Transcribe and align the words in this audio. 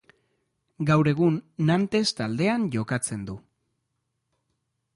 Gaur 0.89 1.09
egun 1.11 1.35
Nantes 1.67 2.03
taldean 2.21 2.65
jokatzen 2.77 3.29
du. 3.31 3.37